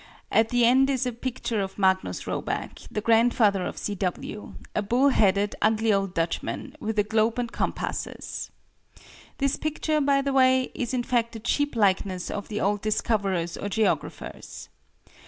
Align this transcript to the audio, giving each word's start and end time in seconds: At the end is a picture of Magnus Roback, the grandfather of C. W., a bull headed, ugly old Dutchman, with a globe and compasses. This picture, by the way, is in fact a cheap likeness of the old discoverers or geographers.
At 0.31 0.49
the 0.49 0.65
end 0.65 0.89
is 0.89 1.05
a 1.05 1.11
picture 1.13 1.61
of 1.61 1.77
Magnus 1.77 2.25
Roback, 2.25 2.79
the 2.89 3.01
grandfather 3.01 3.63
of 3.67 3.77
C. 3.77 3.93
W., 3.93 4.55
a 4.73 4.81
bull 4.81 5.09
headed, 5.09 5.55
ugly 5.61 5.93
old 5.93 6.15
Dutchman, 6.15 6.75
with 6.79 6.97
a 6.97 7.03
globe 7.03 7.37
and 7.37 7.51
compasses. 7.51 8.49
This 9.37 9.57
picture, 9.57 10.01
by 10.01 10.23
the 10.23 10.33
way, 10.33 10.71
is 10.73 10.95
in 10.95 11.03
fact 11.03 11.35
a 11.35 11.39
cheap 11.39 11.75
likeness 11.75 12.31
of 12.31 12.47
the 12.47 12.59
old 12.59 12.81
discoverers 12.81 13.55
or 13.55 13.69
geographers. 13.69 14.69